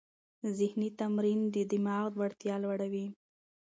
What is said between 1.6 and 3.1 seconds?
دماغ وړتیا لوړوي.